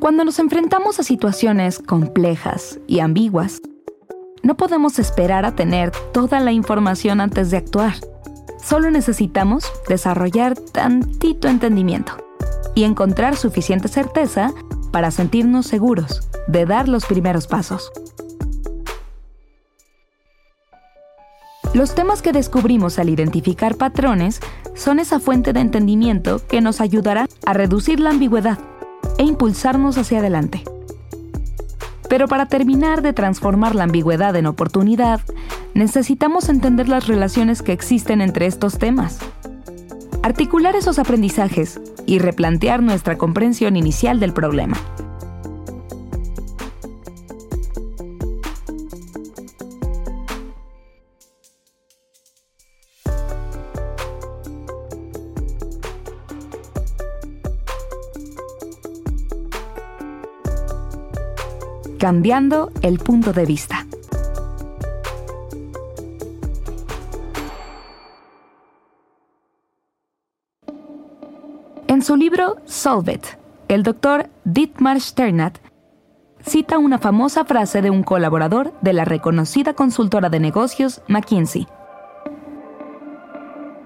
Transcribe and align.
Cuando 0.00 0.24
nos 0.24 0.38
enfrentamos 0.38 1.00
a 1.00 1.02
situaciones 1.02 1.80
complejas 1.80 2.78
y 2.86 3.00
ambiguas, 3.00 3.60
no 4.44 4.56
podemos 4.56 5.00
esperar 5.00 5.44
a 5.44 5.56
tener 5.56 5.90
toda 6.12 6.38
la 6.38 6.52
información 6.52 7.20
antes 7.20 7.50
de 7.50 7.56
actuar. 7.56 7.94
Solo 8.62 8.92
necesitamos 8.92 9.64
desarrollar 9.88 10.54
tantito 10.54 11.48
entendimiento 11.48 12.12
y 12.76 12.84
encontrar 12.84 13.34
suficiente 13.34 13.88
certeza 13.88 14.52
para 14.92 15.10
sentirnos 15.10 15.66
seguros 15.66 16.28
de 16.46 16.64
dar 16.64 16.88
los 16.88 17.04
primeros 17.04 17.48
pasos. 17.48 17.90
Los 21.74 21.96
temas 21.96 22.22
que 22.22 22.32
descubrimos 22.32 23.00
al 23.00 23.08
identificar 23.08 23.74
patrones 23.74 24.40
son 24.74 25.00
esa 25.00 25.18
fuente 25.18 25.52
de 25.52 25.60
entendimiento 25.60 26.40
que 26.46 26.60
nos 26.60 26.80
ayudará 26.80 27.26
a 27.44 27.52
reducir 27.52 27.98
la 27.98 28.10
ambigüedad 28.10 28.58
e 29.18 29.24
impulsarnos 29.24 29.98
hacia 29.98 30.20
adelante. 30.20 30.64
Pero 32.08 32.26
para 32.26 32.46
terminar 32.46 33.02
de 33.02 33.12
transformar 33.12 33.74
la 33.74 33.84
ambigüedad 33.84 34.34
en 34.36 34.46
oportunidad, 34.46 35.20
necesitamos 35.74 36.48
entender 36.48 36.88
las 36.88 37.06
relaciones 37.06 37.62
que 37.62 37.72
existen 37.72 38.20
entre 38.22 38.46
estos 38.46 38.78
temas. 38.78 39.18
Articular 40.22 40.74
esos 40.74 40.98
aprendizajes 40.98 41.80
y 42.06 42.18
replantear 42.18 42.82
nuestra 42.82 43.18
comprensión 43.18 43.76
inicial 43.76 44.20
del 44.20 44.32
problema. 44.32 44.76
Cambiando 61.98 62.70
el 62.82 63.00
punto 63.00 63.32
de 63.32 63.44
vista. 63.44 63.84
En 71.88 72.02
su 72.02 72.14
libro 72.14 72.58
Solve 72.66 73.14
It, 73.14 73.26
el 73.66 73.82
doctor 73.82 74.30
Dietmar 74.44 75.00
Sternat 75.00 75.58
cita 76.46 76.78
una 76.78 76.98
famosa 76.98 77.44
frase 77.44 77.82
de 77.82 77.90
un 77.90 78.04
colaborador 78.04 78.72
de 78.80 78.92
la 78.92 79.04
reconocida 79.04 79.74
consultora 79.74 80.30
de 80.30 80.38
negocios 80.38 81.02
McKinsey. 81.08 81.66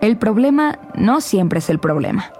El 0.00 0.18
problema 0.18 0.80
no 0.96 1.20
siempre 1.20 1.60
es 1.60 1.70
el 1.70 1.78
problema. 1.78 2.32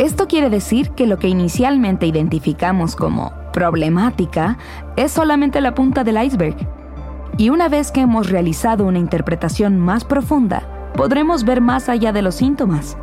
Esto 0.00 0.28
quiere 0.28 0.48
decir 0.48 0.92
que 0.92 1.06
lo 1.06 1.18
que 1.18 1.28
inicialmente 1.28 2.06
identificamos 2.06 2.96
como 2.96 3.34
problemática 3.52 4.56
es 4.96 5.12
solamente 5.12 5.60
la 5.60 5.74
punta 5.74 6.04
del 6.04 6.16
iceberg. 6.24 6.56
Y 7.36 7.50
una 7.50 7.68
vez 7.68 7.92
que 7.92 8.00
hemos 8.00 8.30
realizado 8.30 8.86
una 8.86 8.98
interpretación 8.98 9.78
más 9.78 10.06
profunda, 10.06 10.62
podremos 10.94 11.44
ver 11.44 11.60
más 11.60 11.90
allá 11.90 12.12
de 12.12 12.22
los 12.22 12.36
síntomas 12.36 12.96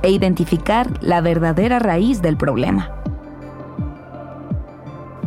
e 0.00 0.10
identificar 0.10 0.88
la 1.02 1.20
verdadera 1.20 1.78
raíz 1.80 2.22
del 2.22 2.38
problema. 2.38 2.90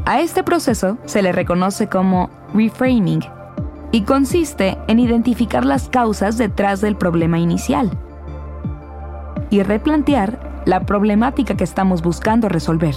A 0.05 0.21
este 0.21 0.41
proceso 0.41 0.97
se 1.05 1.21
le 1.21 1.31
reconoce 1.31 1.87
como 1.87 2.31
reframing 2.55 3.23
y 3.91 4.01
consiste 4.01 4.75
en 4.87 4.97
identificar 4.97 5.65
las 5.65 5.87
causas 5.87 6.39
detrás 6.39 6.81
del 6.81 6.95
problema 6.95 7.37
inicial 7.37 7.91
y 9.51 9.61
replantear 9.61 10.44
la 10.65 10.81
problemática 10.81 11.55
que 11.55 11.63
estamos 11.63 12.01
buscando 12.01 12.49
resolver. 12.49 12.95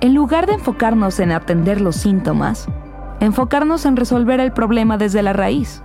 En 0.00 0.14
lugar 0.14 0.46
de 0.46 0.54
enfocarnos 0.54 1.20
en 1.20 1.30
atender 1.30 1.80
los 1.80 1.96
síntomas, 1.96 2.66
enfocarnos 3.20 3.84
en 3.84 3.96
resolver 3.96 4.40
el 4.40 4.52
problema 4.52 4.96
desde 4.96 5.22
la 5.22 5.34
raíz. 5.34 5.82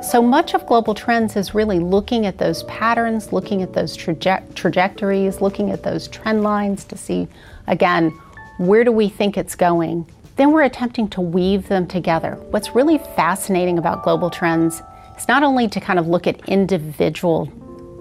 So 0.00 0.22
much 0.22 0.54
of 0.54 0.64
global 0.64 0.94
trends 0.94 1.36
is 1.36 1.54
really 1.54 1.80
looking 1.80 2.24
at 2.24 2.38
those 2.38 2.62
patterns, 2.64 3.30
looking 3.30 3.62
at 3.62 3.74
those 3.74 3.94
traje 3.94 4.42
trajectories, 4.54 5.42
looking 5.42 5.70
at 5.70 5.82
those 5.82 6.08
trend 6.08 6.42
lines 6.42 6.84
to 6.84 6.96
see, 6.96 7.28
again, 7.66 8.10
where 8.58 8.84
do 8.84 8.90
we 8.90 9.10
think 9.10 9.36
it's 9.36 9.54
going? 9.54 10.06
Then 10.36 10.52
we're 10.52 10.62
attempting 10.62 11.08
to 11.08 11.20
weave 11.20 11.68
them 11.68 11.86
together. 11.86 12.38
What's 12.50 12.74
really 12.74 12.98
fascinating 13.16 13.76
about 13.76 14.02
global 14.02 14.30
trends 14.30 14.82
It's 15.18 15.26
not 15.26 15.42
only 15.42 15.66
to 15.66 15.80
kind 15.80 15.98
of 15.98 16.06
look 16.06 16.28
at 16.28 16.48
individual 16.48 17.50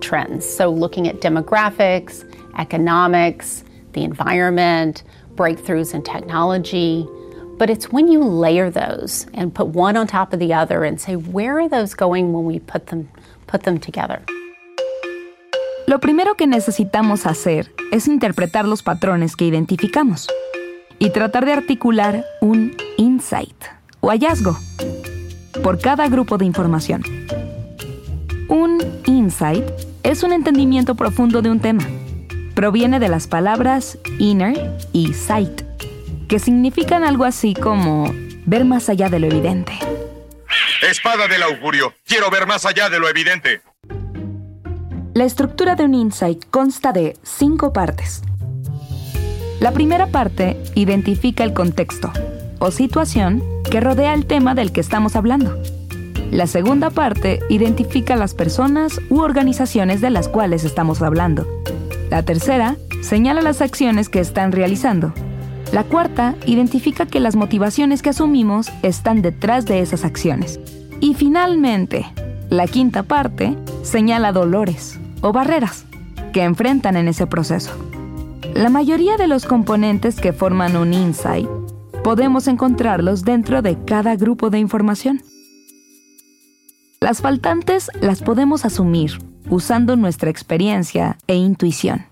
trends, 0.01 0.45
so 0.45 0.69
looking 0.69 1.07
at 1.07 1.15
demographics, 1.19 2.23
economics, 2.59 3.63
the 3.93 4.03
environment, 4.03 5.01
breakthroughs 5.33 5.95
in 5.95 6.03
technology, 6.03 7.07
but 7.57 7.71
it's 7.71 7.91
when 7.91 8.07
you 8.07 8.23
layer 8.23 8.69
those 8.69 9.25
and 9.33 9.51
put 9.51 9.69
one 9.69 9.97
on 9.97 10.05
top 10.05 10.31
of 10.31 10.37
the 10.37 10.53
other 10.53 10.83
and 10.83 11.01
say, 11.01 11.15
where 11.15 11.59
are 11.59 11.67
those 11.67 11.95
going 11.95 12.33
when 12.33 12.45
we 12.45 12.59
put 12.59 12.85
them, 12.85 13.09
put 13.47 13.63
them 13.63 13.79
together? 13.79 14.21
Lo 15.87 15.97
primero 15.97 16.35
que 16.35 16.45
necesitamos 16.45 17.25
hacer 17.25 17.71
es 17.91 18.07
interpretar 18.07 18.65
los 18.65 18.83
patrones 18.83 19.35
que 19.35 19.45
identificamos 19.45 20.27
y 20.99 21.09
tratar 21.09 21.45
de 21.47 21.53
articular 21.53 22.23
un 22.41 22.77
insight 22.99 23.55
o 24.01 24.11
hallazgo 24.11 24.55
por 25.63 25.79
cada 25.79 26.07
grupo 26.07 26.37
de 26.37 26.45
información. 26.45 27.03
Un 28.47 28.81
insight 29.05 29.65
es 30.03 30.23
un 30.23 30.31
entendimiento 30.31 30.95
profundo 30.95 31.41
de 31.41 31.49
un 31.49 31.59
tema. 31.59 31.83
Proviene 32.55 32.99
de 32.99 33.09
las 33.09 33.27
palabras 33.27 33.97
inner 34.19 34.77
y 34.93 35.13
sight, 35.13 35.61
que 36.27 36.39
significan 36.39 37.03
algo 37.03 37.25
así 37.25 37.53
como 37.53 38.13
ver 38.45 38.65
más 38.65 38.89
allá 38.89 39.09
de 39.09 39.19
lo 39.19 39.27
evidente. 39.27 39.73
Espada 40.81 41.27
del 41.27 41.43
augurio, 41.43 41.93
quiero 42.05 42.29
ver 42.29 42.47
más 42.47 42.65
allá 42.65 42.89
de 42.89 42.99
lo 42.99 43.09
evidente. 43.09 43.61
La 45.13 45.25
estructura 45.25 45.75
de 45.75 45.83
un 45.83 45.95
insight 45.95 46.45
consta 46.49 46.93
de 46.93 47.17
cinco 47.23 47.73
partes. 47.73 48.21
La 49.59 49.71
primera 49.71 50.07
parte 50.07 50.55
identifica 50.75 51.43
el 51.43 51.53
contexto 51.53 52.11
o 52.59 52.69
situación 52.71 53.43
que 53.69 53.79
rodea 53.79 54.13
el 54.13 54.25
tema 54.25 54.55
del 54.55 54.71
que 54.71 54.81
estamos 54.81 55.15
hablando. 55.15 55.57
La 56.31 56.47
segunda 56.47 56.89
parte 56.89 57.39
identifica 57.49 58.15
las 58.15 58.33
personas 58.33 58.99
u 59.09 59.19
organizaciones 59.19 60.01
de 60.01 60.09
las 60.09 60.27
cuales 60.27 60.63
estamos 60.63 61.01
hablando. 61.01 61.47
La 62.09 62.23
tercera 62.23 62.75
señala 63.01 63.41
las 63.41 63.61
acciones 63.61 64.09
que 64.09 64.19
están 64.19 64.51
realizando. 64.51 65.13
La 65.71 65.83
cuarta 65.83 66.35
identifica 66.45 67.05
que 67.05 67.19
las 67.19 67.35
motivaciones 67.35 68.01
que 68.01 68.09
asumimos 68.09 68.71
están 68.83 69.21
detrás 69.21 69.65
de 69.65 69.81
esas 69.81 70.05
acciones. 70.05 70.59
Y 70.99 71.13
finalmente, 71.13 72.05
la 72.49 72.67
quinta 72.67 73.03
parte 73.03 73.55
señala 73.83 74.31
dolores 74.31 74.99
o 75.21 75.33
barreras 75.33 75.85
que 76.33 76.43
enfrentan 76.43 76.95
en 76.97 77.07
ese 77.07 77.27
proceso. 77.27 77.71
La 78.53 78.69
mayoría 78.69 79.17
de 79.17 79.27
los 79.27 79.45
componentes 79.45 80.15
que 80.15 80.33
forman 80.33 80.77
un 80.77 80.93
insight 80.93 81.47
podemos 82.07 82.47
encontrarlos 82.47 83.25
dentro 83.25 83.61
de 83.61 83.77
cada 83.83 84.15
grupo 84.15 84.49
de 84.49 84.59
información. 84.59 85.21
Las 87.01 87.19
faltantes 87.19 87.91
las 87.99 88.23
podemos 88.23 88.63
asumir 88.63 89.19
usando 89.49 89.97
nuestra 89.97 90.29
experiencia 90.29 91.17
e 91.27 91.35
intuición. 91.35 92.05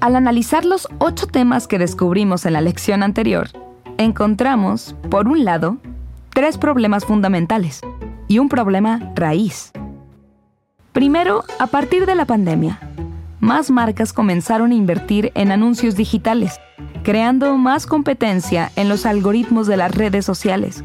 Al 0.00 0.16
analizar 0.16 0.64
los 0.64 0.88
ocho 0.98 1.28
temas 1.28 1.68
que 1.68 1.78
descubrimos 1.78 2.46
en 2.46 2.54
la 2.54 2.62
lección 2.62 3.04
anterior, 3.04 3.48
encontramos, 3.96 4.96
por 5.08 5.28
un 5.28 5.44
lado, 5.44 5.76
tres 6.34 6.58
problemas 6.58 7.04
fundamentales 7.04 7.80
y 8.26 8.40
un 8.40 8.48
problema 8.48 9.12
raíz. 9.14 9.70
Primero, 10.96 11.44
a 11.58 11.66
partir 11.66 12.06
de 12.06 12.14
la 12.14 12.24
pandemia, 12.24 12.80
más 13.38 13.70
marcas 13.70 14.14
comenzaron 14.14 14.70
a 14.70 14.74
invertir 14.74 15.30
en 15.34 15.52
anuncios 15.52 15.94
digitales, 15.94 16.58
creando 17.02 17.58
más 17.58 17.86
competencia 17.86 18.72
en 18.76 18.88
los 18.88 19.04
algoritmos 19.04 19.66
de 19.66 19.76
las 19.76 19.94
redes 19.94 20.24
sociales. 20.24 20.84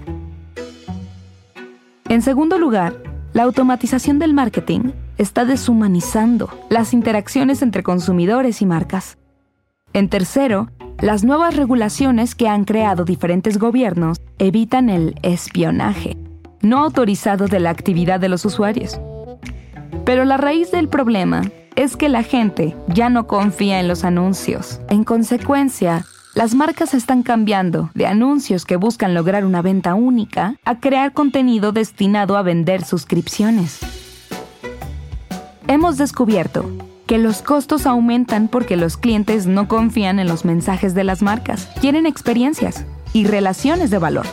En 2.09 2.21
segundo 2.21 2.59
lugar, 2.59 3.01
la 3.31 3.43
automatización 3.43 4.19
del 4.19 4.33
marketing 4.33 4.91
está 5.17 5.45
deshumanizando 5.45 6.49
las 6.69 6.91
interacciones 6.91 7.61
entre 7.61 7.81
consumidores 7.81 8.61
y 8.61 8.65
marcas. 8.65 9.17
En 9.93 10.09
tercero, 10.09 10.67
las 10.99 11.23
nuevas 11.23 11.55
regulaciones 11.55 12.35
que 12.35 12.49
han 12.49 12.65
creado 12.65 13.05
diferentes 13.05 13.57
gobiernos 13.57 14.19
evitan 14.39 14.89
el 14.89 15.15
espionaje 15.21 16.17
no 16.61 16.79
autorizado 16.79 17.47
de 17.47 17.59
la 17.59 17.69
actividad 17.71 18.19
de 18.19 18.29
los 18.29 18.45
usuarios. 18.45 18.99
Pero 20.05 20.25
la 20.25 20.37
raíz 20.37 20.71
del 20.71 20.87
problema 20.87 21.43
es 21.75 21.95
que 21.95 22.09
la 22.09 22.23
gente 22.23 22.75
ya 22.87 23.09
no 23.09 23.27
confía 23.27 23.79
en 23.79 23.87
los 23.87 24.03
anuncios. 24.03 24.81
En 24.89 25.03
consecuencia, 25.03 26.05
Las 26.33 26.55
marcas 26.55 26.93
están 26.93 27.23
cambiando 27.23 27.89
de 27.93 28.05
anuncios 28.07 28.63
que 28.63 28.77
buscan 28.77 29.13
lograr 29.13 29.43
una 29.43 29.61
venta 29.61 29.95
única 29.95 30.55
a 30.63 30.79
crear 30.79 31.11
contenido 31.11 31.73
destinado 31.73 32.37
a 32.37 32.41
vender 32.41 32.85
suscripciones. 32.85 33.79
Hemos 35.67 35.97
descubierto 35.97 36.71
que 37.05 37.17
los 37.17 37.41
costos 37.41 37.85
aumentan 37.85 38.47
porque 38.47 38.77
los 38.77 38.95
clientes 38.95 39.45
no 39.45 39.67
confían 39.67 40.19
en 40.19 40.29
los 40.29 40.45
mensajes 40.45 40.95
de 40.95 41.03
las 41.03 41.21
marcas, 41.21 41.67
quieren 41.81 42.05
experiencias 42.05 42.85
y 43.11 43.25
relaciones 43.25 43.89
de 43.89 43.97
valor. 43.97 44.25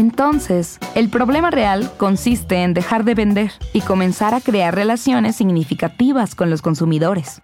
Entonces, 0.00 0.78
el 0.94 1.10
problema 1.10 1.50
real 1.50 1.92
consiste 1.98 2.62
en 2.62 2.72
dejar 2.72 3.04
de 3.04 3.14
vender 3.14 3.52
y 3.74 3.82
comenzar 3.82 4.32
a 4.32 4.40
crear 4.40 4.74
relaciones 4.74 5.36
significativas 5.36 6.34
con 6.34 6.48
los 6.48 6.62
consumidores. 6.62 7.42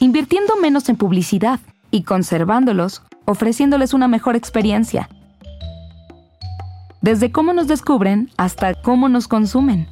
Invirtiendo 0.00 0.56
menos 0.56 0.88
en 0.88 0.96
publicidad 0.96 1.60
y 1.92 2.02
conservándolos, 2.02 3.02
ofreciéndoles 3.24 3.94
una 3.94 4.08
mejor 4.08 4.34
experiencia. 4.34 5.08
Desde 7.02 7.30
cómo 7.30 7.52
nos 7.52 7.68
descubren 7.68 8.30
hasta 8.36 8.74
cómo 8.74 9.08
nos 9.08 9.28
consumen. 9.28 9.86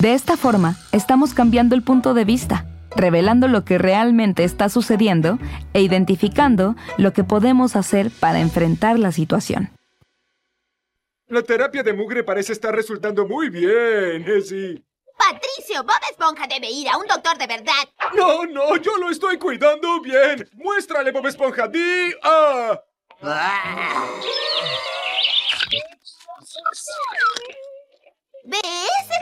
De 0.00 0.14
esta 0.14 0.36
forma, 0.36 0.74
estamos 0.90 1.32
cambiando 1.32 1.76
el 1.76 1.82
punto 1.82 2.12
de 2.12 2.24
vista, 2.24 2.66
revelando 2.96 3.46
lo 3.46 3.64
que 3.64 3.78
realmente 3.78 4.42
está 4.42 4.68
sucediendo 4.68 5.38
e 5.74 5.82
identificando 5.82 6.74
lo 6.98 7.12
que 7.12 7.22
podemos 7.22 7.76
hacer 7.76 8.10
para 8.10 8.40
enfrentar 8.40 8.98
la 8.98 9.12
situación. 9.12 9.70
La 11.28 11.42
terapia 11.42 11.82
de 11.82 11.92
mugre 11.94 12.22
parece 12.22 12.52
estar 12.52 12.74
resultando 12.74 13.26
muy 13.26 13.48
bien, 13.48 14.24
¿eh? 14.28 14.40
sí. 14.42 14.84
Patricio, 15.16 15.82
Bob 15.82 16.00
Esponja 16.10 16.46
debe 16.46 16.70
ir 16.70 16.88
a 16.88 16.98
un 16.98 17.06
doctor 17.06 17.38
de 17.38 17.46
verdad. 17.46 17.88
No, 18.14 18.44
no, 18.44 18.76
yo 18.76 18.96
lo 18.98 19.10
estoy 19.10 19.38
cuidando 19.38 20.00
bien. 20.00 20.48
Muéstrale, 20.52 21.12
Bob 21.12 21.26
Esponja. 21.26 21.66
Di 21.68 22.12
ah. 22.22 22.78
¿Ves? 28.44 28.60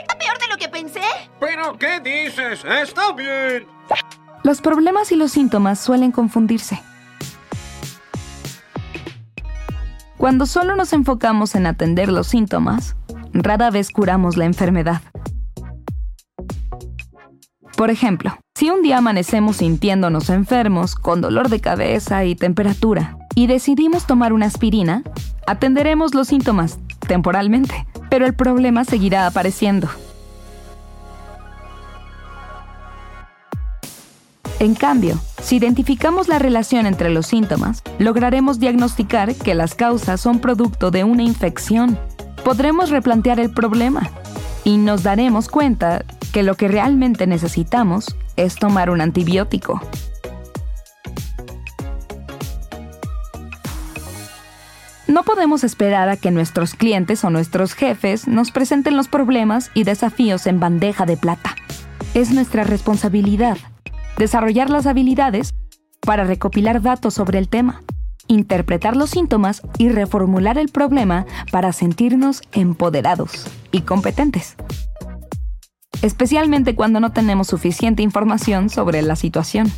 Está 0.01 0.17
peor 0.17 0.37
de 0.39 0.47
lo 0.47 0.57
que 0.57 0.67
pensé. 0.67 1.01
¿Pero 1.39 1.77
qué 1.77 1.99
dices? 2.01 2.65
Está 2.65 3.13
bien. 3.13 3.65
Los 4.43 4.59
problemas 4.59 5.11
y 5.13 5.15
los 5.15 5.31
síntomas 5.31 5.79
suelen 5.79 6.11
confundirse. 6.11 6.81
Cuando 10.23 10.45
solo 10.45 10.77
nos 10.77 10.93
enfocamos 10.93 11.53
en 11.53 11.65
atender 11.65 12.07
los 12.07 12.27
síntomas, 12.27 12.95
rara 13.33 13.69
vez 13.71 13.89
curamos 13.89 14.37
la 14.37 14.45
enfermedad. 14.45 15.01
Por 17.75 17.89
ejemplo, 17.89 18.37
si 18.55 18.69
un 18.69 18.83
día 18.83 18.99
amanecemos 18.99 19.57
sintiéndonos 19.57 20.29
enfermos, 20.29 20.95
con 20.95 21.19
dolor 21.19 21.49
de 21.49 21.59
cabeza 21.59 22.23
y 22.23 22.35
temperatura, 22.35 23.17
y 23.35 23.47
decidimos 23.47 24.07
tomar 24.07 24.31
una 24.31 24.45
aspirina, 24.45 25.03
atenderemos 25.45 26.15
los 26.15 26.29
síntomas 26.29 26.79
temporalmente, 27.05 27.85
pero 28.09 28.25
el 28.25 28.33
problema 28.33 28.85
seguirá 28.85 29.27
apareciendo. 29.27 29.89
En 34.59 34.73
cambio, 34.73 35.19
si 35.43 35.57
identificamos 35.57 36.29
la 36.29 36.39
relación 36.39 36.85
entre 36.85 37.09
los 37.09 37.27
síntomas, 37.27 37.83
lograremos 37.99 38.59
diagnosticar 38.59 39.35
que 39.35 39.53
las 39.55 39.75
causas 39.75 40.21
son 40.21 40.39
producto 40.39 40.89
de 40.89 41.03
una 41.03 41.23
infección. 41.23 41.99
Podremos 42.45 42.89
replantear 42.89 43.41
el 43.41 43.51
problema 43.51 44.09
y 44.63 44.77
nos 44.77 45.03
daremos 45.03 45.49
cuenta 45.49 46.05
que 46.31 46.43
lo 46.43 46.55
que 46.55 46.69
realmente 46.69 47.27
necesitamos 47.27 48.15
es 48.37 48.55
tomar 48.55 48.89
un 48.89 49.01
antibiótico. 49.01 49.81
No 55.07 55.23
podemos 55.23 55.65
esperar 55.65 56.07
a 56.07 56.15
que 56.15 56.31
nuestros 56.31 56.73
clientes 56.73 57.21
o 57.25 57.29
nuestros 57.29 57.73
jefes 57.73 58.29
nos 58.29 58.51
presenten 58.51 58.95
los 58.95 59.09
problemas 59.09 59.71
y 59.73 59.83
desafíos 59.83 60.47
en 60.47 60.61
bandeja 60.61 61.05
de 61.05 61.17
plata. 61.17 61.55
Es 62.13 62.31
nuestra 62.31 62.63
responsabilidad 62.63 63.57
desarrollar 64.17 64.69
las 64.69 64.85
habilidades 64.85 65.53
para 66.01 66.23
recopilar 66.23 66.81
datos 66.81 67.13
sobre 67.13 67.39
el 67.39 67.49
tema, 67.49 67.81
interpretar 68.27 68.95
los 68.95 69.09
síntomas 69.09 69.61
y 69.77 69.89
reformular 69.89 70.57
el 70.57 70.69
problema 70.69 71.25
para 71.51 71.71
sentirnos 71.73 72.41
empoderados 72.51 73.47
y 73.71 73.81
competentes. 73.81 74.55
Especialmente 76.01 76.75
cuando 76.75 76.99
no 76.99 77.11
tenemos 77.13 77.47
suficiente 77.47 78.03
información 78.03 78.69
sobre 78.69 79.01
la 79.01 79.15
situación. 79.15 79.71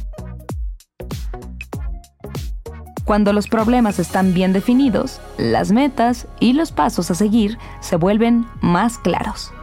Cuando 3.06 3.34
los 3.34 3.48
problemas 3.48 4.00
están 4.00 4.34
bien 4.34 4.52
definidos, 4.52 5.22
las 5.38 5.72
metas 5.72 6.28
y 6.40 6.54
los 6.54 6.72
pasos 6.72 7.12
a 7.12 7.16
seguir 7.16 7.60
se 7.80 7.98
vuelven 7.98 8.48
más 8.62 8.98
claros. 8.98 9.54